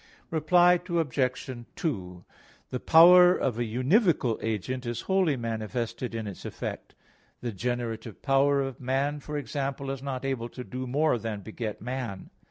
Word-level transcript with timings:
Reply 0.31 0.79
Obj. 0.89 1.49
2: 1.75 2.25
The 2.71 2.79
power 2.79 3.35
of 3.37 3.59
a 3.59 3.61
univocal 3.61 4.39
agent 4.41 4.83
is 4.87 5.01
wholly 5.01 5.37
manifested 5.37 6.15
in 6.15 6.25
its 6.25 6.43
effect. 6.43 6.95
The 7.41 7.51
generative 7.51 8.19
power 8.23 8.63
of 8.63 8.79
man, 8.81 9.19
for 9.19 9.37
example, 9.37 9.91
is 9.91 10.01
not 10.01 10.25
able 10.25 10.49
to 10.49 10.63
do 10.63 10.87
more 10.87 11.19
than 11.19 11.41
beget 11.41 11.83
man. 11.83 12.31